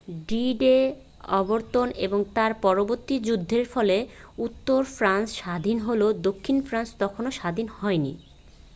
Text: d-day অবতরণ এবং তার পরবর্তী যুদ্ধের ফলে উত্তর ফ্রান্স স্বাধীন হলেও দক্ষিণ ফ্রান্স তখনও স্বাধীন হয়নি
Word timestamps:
d-day 0.25 0.83
অবতরণ 1.39 1.89
এবং 2.05 2.19
তার 2.35 2.51
পরবর্তী 2.61 3.15
যুদ্ধের 3.27 3.65
ফলে 3.73 3.97
উত্তর 4.37 4.79
ফ্রান্স 4.93 5.27
স্বাধীন 5.39 5.77
হলেও 5.79 6.09
দক্ষিণ 6.27 6.57
ফ্রান্স 6.67 6.89
তখনও 7.01 7.31
স্বাধীন 7.39 7.67
হয়নি 7.77 8.13